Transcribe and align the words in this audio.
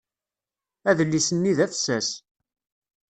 Adlis-nni 0.89 1.53
d 1.57 1.59
afessas. 1.65 2.09